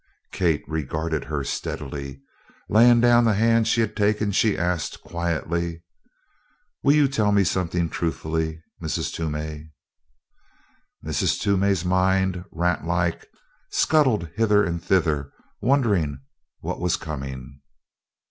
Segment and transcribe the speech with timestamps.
[0.31, 2.23] Kate regarded her steadily.
[2.67, 5.83] Laying down the hand she had taken she asked quietly:
[6.81, 9.13] "Will you tell me something truthfully, Mrs.
[9.13, 9.69] Toomey?"
[11.05, 11.39] Mrs.
[11.39, 13.27] Toomey's mind, ratlike,
[13.69, 16.21] scuttled hither and thither, wondering
[16.61, 17.61] what was coming.